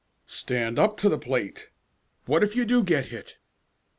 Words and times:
"Stand 0.25 0.79
up 0.79 0.97
to 0.97 1.09
the 1.09 1.19
plate! 1.19 1.69
What 2.25 2.43
if 2.43 2.55
you 2.55 2.65
do 2.65 2.83
get 2.83 3.09
hit?" 3.13 3.37